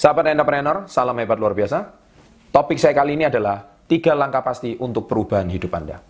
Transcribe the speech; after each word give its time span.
Sahabat 0.00 0.32
entrepreneur, 0.32 0.88
salam 0.88 1.12
hebat 1.20 1.36
luar 1.36 1.52
biasa. 1.52 1.92
Topik 2.48 2.80
saya 2.80 2.96
kali 2.96 3.20
ini 3.20 3.28
adalah 3.28 3.84
tiga 3.84 4.16
langkah 4.16 4.40
pasti 4.40 4.72
untuk 4.80 5.04
perubahan 5.04 5.44
hidup 5.52 5.68
Anda. 5.76 6.00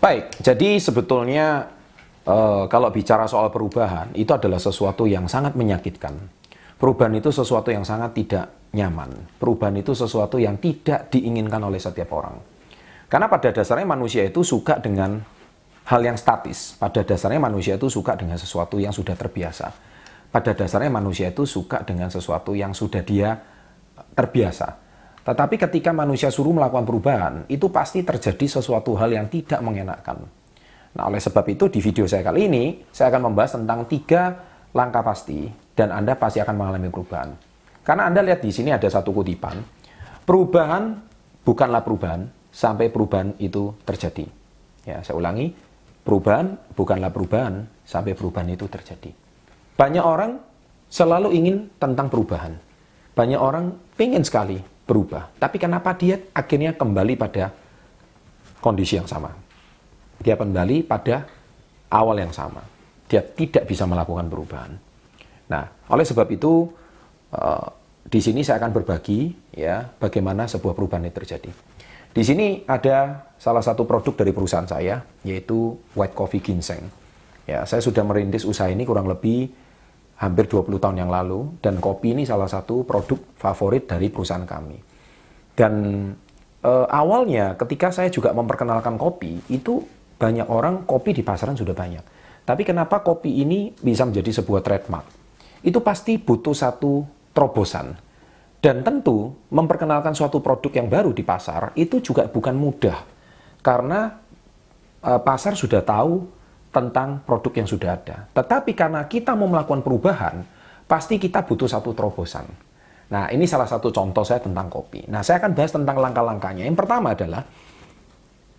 Baik, 0.00 0.40
jadi 0.40 0.80
sebetulnya 0.80 1.68
uh, 2.24 2.64
kalau 2.72 2.88
bicara 2.88 3.28
soal 3.28 3.52
perubahan, 3.52 4.16
itu 4.16 4.32
adalah 4.32 4.56
sesuatu 4.56 5.04
yang 5.04 5.28
sangat 5.28 5.52
menyakitkan. 5.52 6.37
Perubahan 6.78 7.10
itu 7.18 7.34
sesuatu 7.34 7.74
yang 7.74 7.82
sangat 7.82 8.14
tidak 8.14 8.70
nyaman. 8.70 9.10
Perubahan 9.42 9.74
itu 9.82 9.98
sesuatu 9.98 10.38
yang 10.38 10.62
tidak 10.62 11.10
diinginkan 11.10 11.58
oleh 11.58 11.82
setiap 11.82 12.14
orang. 12.14 12.38
Karena 13.10 13.26
pada 13.26 13.50
dasarnya 13.50 13.88
manusia 13.88 14.22
itu 14.22 14.46
suka 14.46 14.78
dengan 14.78 15.18
hal 15.90 16.00
yang 16.06 16.14
statis. 16.14 16.78
Pada 16.78 17.02
dasarnya 17.02 17.42
manusia 17.42 17.74
itu 17.74 17.90
suka 17.90 18.14
dengan 18.14 18.38
sesuatu 18.38 18.78
yang 18.78 18.94
sudah 18.94 19.18
terbiasa. 19.18 19.74
Pada 20.28 20.52
dasarnya 20.54 20.92
manusia 20.92 21.34
itu 21.34 21.48
suka 21.48 21.82
dengan 21.82 22.12
sesuatu 22.12 22.54
yang 22.54 22.70
sudah 22.70 23.02
dia 23.02 23.34
terbiasa. 24.14 24.76
Tetapi 25.24 25.56
ketika 25.58 25.90
manusia 25.90 26.30
suruh 26.30 26.54
melakukan 26.54 26.86
perubahan, 26.86 27.34
itu 27.50 27.68
pasti 27.74 28.04
terjadi 28.04 28.60
sesuatu 28.60 28.94
hal 28.96 29.12
yang 29.12 29.26
tidak 29.26 29.60
mengenakan. 29.60 30.24
Nah, 30.96 31.04
oleh 31.04 31.20
sebab 31.20 31.44
itu 31.52 31.68
di 31.68 31.80
video 31.84 32.08
saya 32.08 32.24
kali 32.24 32.48
ini, 32.48 32.64
saya 32.92 33.12
akan 33.12 33.32
membahas 33.32 33.60
tentang 33.60 33.84
tiga 33.88 34.36
langkah 34.72 35.00
pasti 35.04 35.48
dan 35.72 35.94
Anda 35.94 36.18
pasti 36.18 36.42
akan 36.42 36.54
mengalami 36.56 36.88
perubahan. 36.90 37.30
Karena 37.86 38.10
Anda 38.10 38.20
lihat 38.20 38.44
di 38.44 38.52
sini 38.52 38.74
ada 38.74 38.84
satu 38.84 39.14
kutipan, 39.14 39.56
perubahan 40.28 40.98
bukanlah 41.46 41.80
perubahan 41.80 42.28
sampai 42.52 42.92
perubahan 42.92 43.32
itu 43.40 43.72
terjadi. 43.86 44.28
Ya, 44.84 45.00
saya 45.00 45.16
ulangi, 45.16 45.52
perubahan 46.04 46.56
bukanlah 46.76 47.08
perubahan 47.08 47.64
sampai 47.88 48.12
perubahan 48.12 48.48
itu 48.52 48.68
terjadi. 48.68 49.08
Banyak 49.78 50.04
orang 50.04 50.36
selalu 50.92 51.32
ingin 51.32 51.56
tentang 51.80 52.12
perubahan. 52.12 52.56
Banyak 53.16 53.40
orang 53.40 53.72
pengen 53.96 54.24
sekali 54.24 54.60
berubah. 54.88 55.28
Tapi 55.36 55.56
kenapa 55.60 55.92
dia 55.96 56.16
akhirnya 56.32 56.72
kembali 56.72 57.14
pada 57.16 57.52
kondisi 58.60 58.96
yang 58.96 59.08
sama? 59.08 59.32
Dia 60.18 60.34
kembali 60.34 60.82
pada 60.84 61.28
awal 61.92 62.24
yang 62.24 62.32
sama. 62.32 62.64
Dia 63.08 63.24
tidak 63.24 63.64
bisa 63.64 63.88
melakukan 63.88 64.28
perubahan. 64.28 64.72
Nah, 65.48 65.64
oleh 65.88 66.04
sebab 66.04 66.28
itu 66.28 66.68
uh, 67.32 67.66
di 68.04 68.20
sini 68.20 68.44
saya 68.44 68.60
akan 68.60 68.72
berbagi 68.72 69.32
ya 69.56 69.84
bagaimana 69.96 70.44
sebuah 70.44 70.76
perubahan 70.76 71.08
itu 71.08 71.16
terjadi. 71.24 71.50
Di 72.12 72.22
sini 72.24 72.64
ada 72.64 73.28
salah 73.36 73.60
satu 73.60 73.84
produk 73.84 74.12
dari 74.24 74.32
perusahaan 74.32 74.68
saya 74.68 75.00
yaitu 75.24 75.76
White 75.96 76.16
Coffee 76.16 76.44
Ginseng. 76.44 76.88
Ya, 77.48 77.64
saya 77.64 77.80
sudah 77.80 78.04
merintis 78.04 78.44
usaha 78.44 78.68
ini 78.68 78.84
kurang 78.84 79.08
lebih 79.08 79.48
hampir 80.18 80.50
20 80.50 80.82
tahun 80.82 80.96
yang 80.98 81.10
lalu 81.12 81.56
dan 81.62 81.78
kopi 81.78 82.12
ini 82.12 82.26
salah 82.26 82.50
satu 82.50 82.82
produk 82.82 83.16
favorit 83.38 83.86
dari 83.86 84.10
perusahaan 84.10 84.44
kami. 84.44 84.76
Dan 85.54 85.74
e, 86.58 86.72
awalnya 86.90 87.54
ketika 87.54 87.94
saya 87.94 88.10
juga 88.10 88.34
memperkenalkan 88.34 88.98
kopi 88.98 89.38
itu 89.48 89.80
banyak 90.18 90.50
orang 90.50 90.84
kopi 90.84 91.14
di 91.14 91.22
pasaran 91.22 91.54
sudah 91.54 91.72
banyak. 91.72 92.02
Tapi 92.48 92.64
kenapa 92.64 93.04
kopi 93.04 93.44
ini 93.44 93.76
bisa 93.76 94.08
menjadi 94.08 94.40
sebuah 94.40 94.64
trademark? 94.64 95.04
Itu 95.60 95.84
pasti 95.84 96.16
butuh 96.16 96.56
satu 96.56 97.04
terobosan. 97.36 97.92
Dan 98.56 98.80
tentu 98.80 99.36
memperkenalkan 99.52 100.16
suatu 100.16 100.40
produk 100.40 100.72
yang 100.72 100.88
baru 100.88 101.12
di 101.12 101.20
pasar 101.20 101.76
itu 101.76 102.00
juga 102.00 102.24
bukan 102.24 102.56
mudah. 102.56 103.04
Karena 103.60 104.16
e, 105.04 105.12
pasar 105.20 105.60
sudah 105.60 105.84
tahu 105.84 106.24
tentang 106.72 107.20
produk 107.20 107.52
yang 107.52 107.68
sudah 107.68 108.00
ada. 108.00 108.16
Tetapi 108.32 108.72
karena 108.72 109.04
kita 109.04 109.36
mau 109.36 109.46
melakukan 109.46 109.84
perubahan, 109.84 110.40
pasti 110.88 111.20
kita 111.20 111.44
butuh 111.44 111.68
satu 111.68 111.92
terobosan. 111.92 112.48
Nah, 113.12 113.28
ini 113.28 113.44
salah 113.44 113.68
satu 113.68 113.92
contoh 113.92 114.24
saya 114.24 114.40
tentang 114.40 114.72
kopi. 114.72 115.04
Nah, 115.04 115.20
saya 115.20 115.36
akan 115.44 115.52
bahas 115.52 115.72
tentang 115.72 116.00
langkah-langkahnya. 116.00 116.64
Yang 116.64 116.80
pertama 116.80 117.12
adalah 117.12 117.44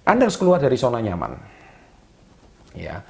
Anda 0.06 0.30
harus 0.30 0.38
keluar 0.38 0.62
dari 0.62 0.78
zona 0.78 1.02
nyaman. 1.02 1.34
Ya. 2.78 3.02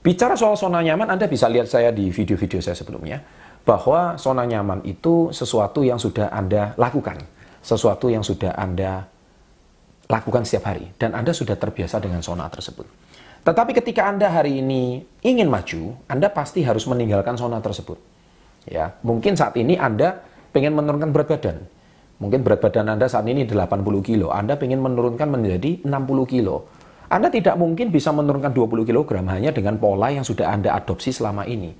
Bicara 0.00 0.32
soal 0.32 0.56
zona 0.56 0.80
nyaman, 0.80 1.12
Anda 1.12 1.28
bisa 1.28 1.44
lihat 1.44 1.68
saya 1.68 1.92
di 1.92 2.08
video-video 2.08 2.56
saya 2.64 2.72
sebelumnya 2.72 3.20
bahwa 3.68 4.16
zona 4.16 4.48
nyaman 4.48 4.80
itu 4.88 5.28
sesuatu 5.28 5.84
yang 5.84 6.00
sudah 6.00 6.32
Anda 6.32 6.72
lakukan, 6.80 7.20
sesuatu 7.60 8.08
yang 8.08 8.24
sudah 8.24 8.56
Anda 8.56 9.04
lakukan 10.08 10.48
setiap 10.48 10.72
hari 10.72 10.88
dan 10.96 11.12
Anda 11.12 11.36
sudah 11.36 11.52
terbiasa 11.52 12.00
dengan 12.00 12.24
zona 12.24 12.48
tersebut. 12.48 12.88
Tetapi 13.44 13.76
ketika 13.76 14.08
Anda 14.08 14.32
hari 14.32 14.64
ini 14.64 15.04
ingin 15.20 15.52
maju, 15.52 15.92
Anda 16.08 16.32
pasti 16.32 16.64
harus 16.64 16.88
meninggalkan 16.88 17.36
zona 17.36 17.60
tersebut. 17.60 18.00
Ya, 18.64 18.96
mungkin 19.04 19.36
saat 19.36 19.52
ini 19.60 19.76
Anda 19.76 20.16
pengen 20.56 20.80
menurunkan 20.80 21.12
berat 21.12 21.28
badan. 21.28 21.56
Mungkin 22.24 22.40
berat 22.40 22.64
badan 22.64 22.88
Anda 22.88 23.04
saat 23.04 23.28
ini 23.28 23.44
80 23.44 23.84
kilo, 24.00 24.32
Anda 24.32 24.56
pengen 24.56 24.80
menurunkan 24.80 25.28
menjadi 25.28 25.84
60 25.84 26.24
kilo. 26.24 26.68
Anda 27.10 27.26
tidak 27.26 27.58
mungkin 27.58 27.90
bisa 27.90 28.14
menurunkan 28.14 28.54
20 28.54 28.86
kg 28.86 29.10
hanya 29.26 29.50
dengan 29.50 29.82
pola 29.82 30.14
yang 30.14 30.22
sudah 30.22 30.54
Anda 30.54 30.78
adopsi 30.78 31.10
selama 31.10 31.42
ini. 31.42 31.74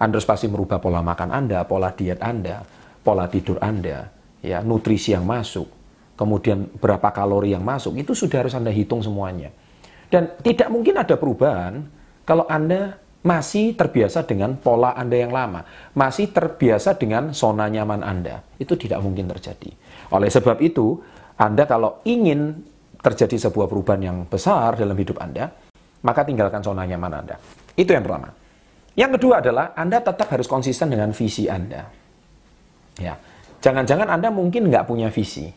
Anda 0.00 0.16
harus 0.16 0.24
pasti 0.24 0.48
merubah 0.48 0.80
pola 0.80 1.04
makan 1.04 1.28
Anda, 1.28 1.68
pola 1.68 1.92
diet 1.92 2.24
Anda, 2.24 2.64
pola 3.04 3.28
tidur 3.28 3.60
Anda, 3.60 4.08
ya, 4.40 4.64
nutrisi 4.64 5.12
yang 5.12 5.28
masuk, 5.28 5.68
kemudian 6.16 6.72
berapa 6.80 7.12
kalori 7.12 7.52
yang 7.52 7.60
masuk, 7.60 8.00
itu 8.00 8.16
sudah 8.16 8.40
harus 8.40 8.56
Anda 8.56 8.72
hitung 8.72 9.04
semuanya. 9.04 9.52
Dan 10.08 10.32
tidak 10.40 10.72
mungkin 10.72 10.96
ada 10.96 11.20
perubahan 11.20 11.84
kalau 12.24 12.48
Anda 12.48 12.96
masih 13.20 13.76
terbiasa 13.76 14.24
dengan 14.24 14.56
pola 14.56 14.96
Anda 14.96 15.20
yang 15.20 15.28
lama, 15.28 15.68
masih 15.92 16.32
terbiasa 16.32 16.96
dengan 16.96 17.36
zona 17.36 17.68
nyaman 17.68 18.00
Anda. 18.00 18.40
Itu 18.56 18.80
tidak 18.80 19.04
mungkin 19.04 19.28
terjadi. 19.28 19.76
Oleh 20.08 20.32
sebab 20.32 20.56
itu, 20.64 21.04
Anda 21.36 21.68
kalau 21.68 22.00
ingin 22.08 22.64
terjadi 23.00 23.48
sebuah 23.48 23.66
perubahan 23.66 24.02
yang 24.04 24.16
besar 24.28 24.76
dalam 24.76 24.96
hidup 24.96 25.20
Anda, 25.20 25.48
maka 26.04 26.24
tinggalkan 26.24 26.60
zona 26.60 26.84
nyaman 26.84 27.12
Anda. 27.24 27.36
Itu 27.76 27.92
yang 27.96 28.04
pertama. 28.04 28.32
Yang 28.96 29.10
kedua 29.16 29.34
adalah 29.40 29.72
Anda 29.72 30.04
tetap 30.04 30.28
harus 30.28 30.44
konsisten 30.44 30.92
dengan 30.92 31.12
visi 31.16 31.48
Anda. 31.48 31.88
Ya, 33.00 33.16
jangan-jangan 33.64 34.08
Anda 34.12 34.28
mungkin 34.28 34.68
nggak 34.68 34.84
punya 34.84 35.08
visi. 35.08 35.48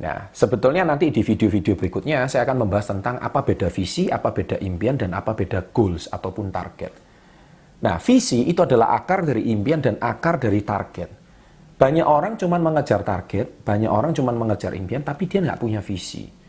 Nah, 0.00 0.32
sebetulnya 0.32 0.86
nanti 0.86 1.12
di 1.12 1.20
video-video 1.20 1.76
berikutnya 1.76 2.24
saya 2.30 2.48
akan 2.48 2.64
membahas 2.64 2.88
tentang 2.94 3.20
apa 3.20 3.44
beda 3.44 3.68
visi, 3.68 4.08
apa 4.08 4.32
beda 4.32 4.56
impian, 4.62 4.96
dan 4.96 5.12
apa 5.12 5.36
beda 5.36 5.74
goals 5.74 6.08
ataupun 6.08 6.48
target. 6.48 6.92
Nah, 7.80 7.96
visi 8.00 8.48
itu 8.48 8.64
adalah 8.64 8.96
akar 8.96 9.24
dari 9.28 9.50
impian 9.52 9.80
dan 9.80 10.00
akar 10.00 10.40
dari 10.40 10.60
target. 10.64 11.10
Banyak 11.80 12.04
orang 12.04 12.36
cuma 12.36 12.60
mengejar 12.60 13.00
target, 13.00 13.64
banyak 13.64 13.88
orang 13.88 14.12
cuma 14.12 14.32
mengejar 14.36 14.76
impian, 14.76 15.00
tapi 15.00 15.24
dia 15.28 15.40
nggak 15.40 15.60
punya 15.60 15.80
visi. 15.80 16.39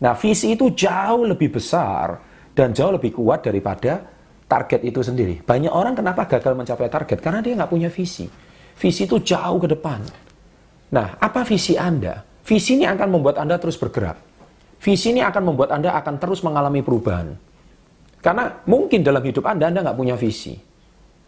Nah, 0.00 0.16
visi 0.16 0.56
itu 0.56 0.72
jauh 0.72 1.28
lebih 1.28 1.52
besar 1.52 2.16
dan 2.56 2.72
jauh 2.72 2.96
lebih 2.96 3.12
kuat 3.12 3.44
daripada 3.44 4.00
target 4.48 4.80
itu 4.82 5.04
sendiri. 5.04 5.44
Banyak 5.44 5.70
orang 5.70 5.94
kenapa 5.94 6.26
gagal 6.26 6.56
mencapai 6.56 6.88
target? 6.88 7.18
Karena 7.20 7.44
dia 7.44 7.52
nggak 7.54 7.70
punya 7.70 7.92
visi. 7.92 8.26
Visi 8.80 9.04
itu 9.04 9.20
jauh 9.20 9.60
ke 9.60 9.68
depan. 9.68 10.00
Nah, 10.90 11.20
apa 11.20 11.44
visi 11.44 11.76
Anda? 11.76 12.24
Visi 12.42 12.80
ini 12.80 12.88
akan 12.88 13.08
membuat 13.20 13.38
Anda 13.38 13.60
terus 13.60 13.76
bergerak. 13.76 14.16
Visi 14.80 15.12
ini 15.12 15.20
akan 15.20 15.52
membuat 15.52 15.76
Anda 15.76 15.92
akan 16.00 16.16
terus 16.16 16.40
mengalami 16.40 16.80
perubahan. 16.80 17.36
Karena 18.24 18.48
mungkin 18.64 19.04
dalam 19.04 19.20
hidup 19.20 19.44
Anda, 19.44 19.68
Anda 19.68 19.84
nggak 19.84 19.98
punya 20.00 20.16
visi. 20.16 20.56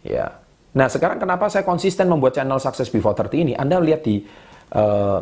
Ya. 0.01 0.33
Nah, 0.73 0.89
sekarang 0.89 1.21
kenapa 1.21 1.47
saya 1.53 1.61
konsisten 1.61 2.09
membuat 2.09 2.33
channel 2.33 2.57
Success 2.57 2.89
Before 2.89 3.13
30 3.13 3.45
ini? 3.45 3.53
Anda 3.53 3.77
lihat 3.77 4.01
di 4.01 4.25
uh, 4.73 5.21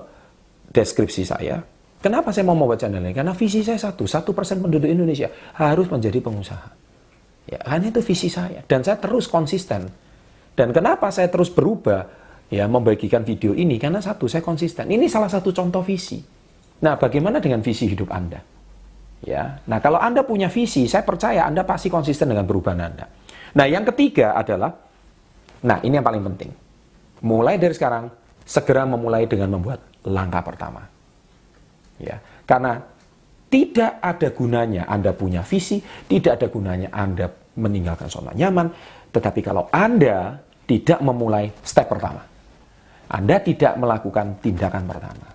deskripsi 0.72 1.28
saya. 1.28 1.60
Kenapa 2.02 2.34
saya 2.34 2.50
mau 2.50 2.58
membuat 2.58 2.82
channel 2.82 3.02
ini? 3.06 3.14
Karena 3.14 3.38
visi 3.38 3.62
saya 3.62 3.78
satu, 3.78 4.10
satu 4.10 4.34
persen 4.34 4.58
penduduk 4.58 4.90
Indonesia 4.90 5.30
harus 5.54 5.86
menjadi 5.86 6.18
pengusaha. 6.18 6.70
Ya, 7.46 7.62
hanya 7.70 7.94
itu 7.94 8.02
visi 8.02 8.30
saya. 8.30 8.66
Dan 8.66 8.82
saya 8.82 8.98
terus 8.98 9.30
konsisten. 9.30 9.86
Dan 10.58 10.74
kenapa 10.74 11.14
saya 11.14 11.30
terus 11.30 11.54
berubah? 11.54 12.22
ya 12.52 12.68
membagikan 12.68 13.24
video 13.24 13.56
ini 13.56 13.80
karena 13.80 14.04
satu 14.04 14.28
saya 14.28 14.44
konsisten. 14.44 14.92
Ini 14.92 15.08
salah 15.08 15.32
satu 15.32 15.56
contoh 15.56 15.80
visi. 15.82 16.20
Nah, 16.84 17.00
bagaimana 17.00 17.40
dengan 17.40 17.64
visi 17.64 17.88
hidup 17.88 18.12
Anda? 18.12 18.44
Ya. 19.24 19.64
Nah, 19.66 19.80
kalau 19.80 19.98
Anda 19.98 20.28
punya 20.28 20.52
visi, 20.52 20.86
saya 20.92 21.08
percaya 21.08 21.48
Anda 21.48 21.64
pasti 21.64 21.88
konsisten 21.88 22.28
dengan 22.28 22.44
perubahan 22.44 22.82
Anda. 22.84 23.06
Nah, 23.56 23.66
yang 23.66 23.88
ketiga 23.88 24.36
adalah 24.36 24.76
nah, 25.64 25.80
ini 25.80 25.96
yang 25.96 26.06
paling 26.06 26.24
penting. 26.28 26.52
Mulai 27.24 27.56
dari 27.56 27.72
sekarang 27.72 28.12
segera 28.44 28.84
memulai 28.84 29.24
dengan 29.30 29.56
membuat 29.56 29.80
langkah 30.04 30.44
pertama. 30.44 30.84
Ya. 32.02 32.18
Karena 32.50 32.82
tidak 33.52 34.02
ada 34.02 34.28
gunanya 34.34 34.88
Anda 34.90 35.14
punya 35.14 35.46
visi, 35.46 35.80
tidak 36.08 36.42
ada 36.42 36.48
gunanya 36.50 36.90
Anda 36.90 37.30
meninggalkan 37.60 38.08
zona 38.08 38.32
nyaman, 38.32 38.72
tetapi 39.12 39.40
kalau 39.44 39.68
Anda 39.70 40.40
tidak 40.66 41.00
memulai 41.04 41.52
step 41.62 41.92
pertama. 41.92 42.24
Anda 43.12 43.44
tidak 43.44 43.76
melakukan 43.76 44.40
tindakan 44.40 44.88
pertama. 44.88 45.28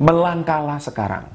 Melangkahlah 0.00 0.80
sekarang. 0.80 1.26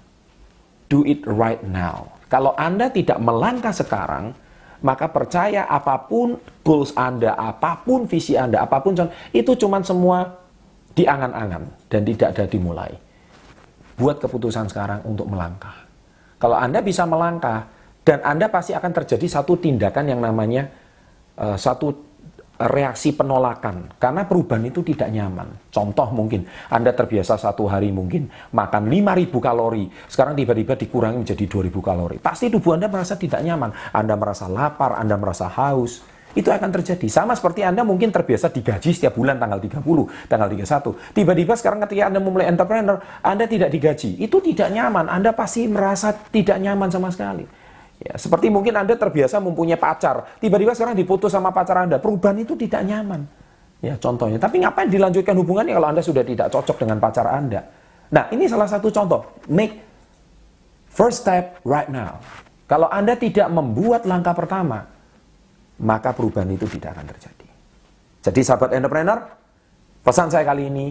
do 0.92 1.02
it 1.10 1.26
right 1.26 1.66
now. 1.66 2.06
Kalau 2.30 2.54
Anda 2.54 2.94
tidak 2.94 3.18
melangkah 3.18 3.74
sekarang, 3.74 4.38
maka 4.86 5.10
percaya 5.10 5.66
apa 5.66 5.98
pun 6.06 6.38
goals 6.62 6.94
Anda, 6.94 7.34
apa 7.34 7.82
pun 7.82 8.06
visi 8.06 8.38
Anda, 8.38 8.62
apa 8.62 8.78
pun 8.78 8.94
itu 9.34 9.52
cuma 9.58 9.82
semua 9.82 10.38
di 10.94 11.10
angan-angan 11.10 11.90
dan 11.90 12.02
tidak 12.06 12.38
ada 12.38 12.46
dimulai. 12.46 12.94
Buat 14.00 14.22
keputusan 14.22 14.70
sekarang 14.70 15.06
untuk 15.06 15.30
melangkah. 15.30 15.86
Kalau 16.42 16.58
Anda 16.60 16.84
bisa 16.84 17.08
melangkah 17.08 17.70
dan 18.04 18.20
Anda 18.26 18.52
pasti 18.52 18.76
akan 18.76 18.92
terjadi 18.92 19.26
satu 19.30 19.56
tindakan 19.56 20.06
yang 20.12 20.20
namanya 20.20 20.68
uh, 21.40 21.56
satu 21.56 22.14
reaksi 22.54 23.18
penolakan 23.18 23.98
karena 23.98 24.30
perubahan 24.30 24.64
itu 24.70 24.86
tidak 24.86 25.10
nyaman. 25.10 25.50
Contoh 25.74 26.08
mungkin 26.14 26.46
Anda 26.70 26.94
terbiasa 26.94 27.36
satu 27.36 27.66
hari 27.66 27.90
mungkin 27.90 28.30
makan 28.54 28.88
5000 28.88 29.34
kalori, 29.42 29.86
sekarang 30.06 30.38
tiba-tiba 30.38 30.78
dikurangi 30.78 31.18
menjadi 31.26 31.46
2000 31.50 31.74
kalori. 31.82 32.18
Pasti 32.22 32.54
tubuh 32.54 32.78
Anda 32.78 32.88
merasa 32.88 33.18
tidak 33.18 33.42
nyaman, 33.42 33.74
Anda 33.90 34.14
merasa 34.14 34.46
lapar, 34.46 35.02
Anda 35.02 35.18
merasa 35.18 35.50
haus. 35.50 36.06
Itu 36.34 36.50
akan 36.50 36.70
terjadi. 36.74 37.06
Sama 37.10 37.38
seperti 37.38 37.62
Anda 37.62 37.86
mungkin 37.86 38.10
terbiasa 38.10 38.50
digaji 38.50 38.90
setiap 38.90 39.14
bulan 39.14 39.38
tanggal 39.38 39.62
30, 39.62 40.30
tanggal 40.30 40.50
31. 40.50 41.14
Tiba-tiba 41.14 41.54
sekarang 41.54 41.80
ketika 41.86 42.10
Anda 42.10 42.20
memulai 42.20 42.50
entrepreneur, 42.50 42.98
Anda 43.22 43.46
tidak 43.46 43.70
digaji. 43.70 44.18
Itu 44.18 44.42
tidak 44.42 44.74
nyaman. 44.74 45.06
Anda 45.08 45.32
pasti 45.38 45.70
merasa 45.70 46.10
tidak 46.12 46.58
nyaman 46.58 46.90
sama 46.90 47.14
sekali. 47.14 47.46
Ya, 48.02 48.18
seperti 48.18 48.50
mungkin 48.50 48.74
Anda 48.76 48.98
terbiasa 48.98 49.40
mempunyai 49.40 49.80
pacar, 49.80 50.36
tiba-tiba 50.42 50.76
sekarang 50.76 50.98
diputus 50.98 51.32
sama 51.32 51.54
pacar 51.56 51.88
Anda, 51.88 52.02
perubahan 52.02 52.36
itu 52.42 52.58
tidak 52.58 52.84
nyaman. 52.84 53.24
Ya, 53.80 53.96
contohnya. 54.00 54.40
Tapi 54.40 54.64
ngapain 54.64 54.88
dilanjutkan 54.92 55.36
hubungannya 55.40 55.76
kalau 55.76 55.88
Anda 55.92 56.04
sudah 56.04 56.24
tidak 56.24 56.52
cocok 56.52 56.84
dengan 56.84 56.98
pacar 57.00 57.28
Anda? 57.30 57.62
Nah, 58.12 58.28
ini 58.32 58.48
salah 58.48 58.68
satu 58.68 58.92
contoh. 58.92 59.44
Make 59.52 59.80
first 60.90 61.24
step 61.24 61.60
right 61.68 61.92
now. 61.92 62.20
Kalau 62.68 62.88
Anda 62.88 63.20
tidak 63.20 63.52
membuat 63.52 64.08
langkah 64.08 64.32
pertama, 64.32 64.93
maka 65.84 66.16
perubahan 66.16 66.48
itu 66.50 66.66
tidak 66.72 66.96
akan 66.96 67.06
terjadi. 67.12 67.48
Jadi 68.24 68.40
sahabat 68.40 68.72
entrepreneur, 68.72 69.20
pesan 70.02 70.32
saya 70.32 70.48
kali 70.48 70.72
ini, 70.72 70.88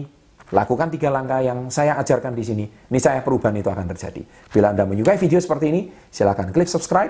Lakukan 0.53 0.93
tiga 0.93 1.09
langkah 1.09 1.41
yang 1.41 1.73
saya 1.73 1.97
ajarkan 1.97 2.37
di 2.37 2.45
sini. 2.45 2.65
Ini 2.69 2.99
saya 3.01 3.25
perubahan 3.25 3.57
itu 3.57 3.73
akan 3.73 3.89
terjadi. 3.89 4.21
Bila 4.53 4.69
Anda 4.69 4.85
menyukai 4.85 5.17
video 5.17 5.41
seperti 5.41 5.73
ini, 5.73 5.81
silakan 6.13 6.53
klik 6.53 6.69
subscribe 6.69 7.09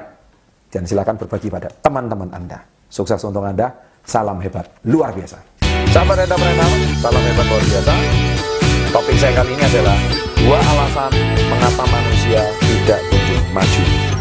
dan 0.71 0.87
silakan 0.87 1.19
berbagi 1.19 1.51
pada 1.51 1.67
teman-teman 1.67 2.31
Anda. 2.31 2.63
Sukses 2.87 3.19
untuk 3.27 3.43
Anda. 3.43 3.91
Salam 4.03 4.39
hebat 4.39 4.67
luar 4.87 5.11
biasa. 5.11 5.39
Sahabat 5.91 6.23
entrepreneur, 6.23 6.71
salam 7.03 7.23
hebat 7.23 7.45
luar 7.51 7.63
biasa. 7.67 7.93
Topik 8.95 9.17
saya 9.19 9.33
kali 9.35 9.51
ini 9.55 9.63
adalah 9.63 9.97
dua 10.39 10.59
alasan 10.59 11.11
mengapa 11.51 11.83
manusia 11.87 12.41
tidak 12.63 12.99
kunjung 13.11 13.47
maju. 13.51 14.12